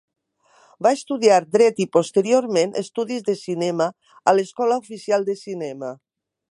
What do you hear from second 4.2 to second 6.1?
a l'Escola Oficial de Cinema.